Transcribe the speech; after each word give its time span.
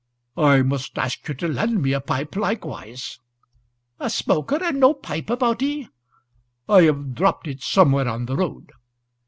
"I 0.39 0.63
must 0.63 0.97
ask 0.97 1.27
you 1.27 1.35
to 1.35 1.47
lend 1.47 1.83
me 1.83 1.93
a 1.93 2.01
pipe 2.01 2.35
likewise." 2.35 3.19
"A 3.99 4.09
smoker, 4.09 4.57
and 4.63 4.79
no 4.79 4.95
pipe 4.95 5.29
about 5.29 5.61
ye?" 5.61 5.89
"I 6.67 6.81
have 6.85 7.13
dropped 7.13 7.47
it 7.47 7.61
somewhere 7.61 8.07
on 8.07 8.25
the 8.25 8.35
road." 8.37 8.71